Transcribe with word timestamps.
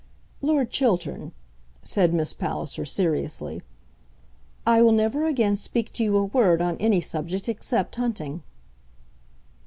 "Lord 0.41 0.71
Chiltern," 0.71 1.31
said 1.83 2.11
Miss 2.11 2.33
Palliser, 2.33 2.85
seriously; 2.85 3.61
"I 4.65 4.81
will 4.81 4.93
never 4.93 5.27
again 5.27 5.55
speak 5.55 5.93
to 5.93 6.03
you 6.03 6.17
a 6.17 6.25
word 6.25 6.59
on 6.59 6.75
any 6.77 7.01
subject 7.01 7.47
except 7.47 7.97
hunting." 7.97 8.41